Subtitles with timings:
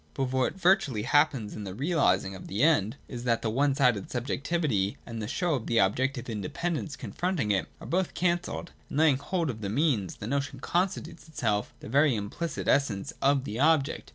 [0.15, 3.75] 212.] But what virtually happens in the realising of the End is that the one
[3.75, 8.71] sided subjectivity and the show of ob jective independence confronting it are both cancelled.
[8.89, 13.43] In laying hold of the means, the notion constitutes itself the very impHcit essence of
[13.43, 14.09] the object.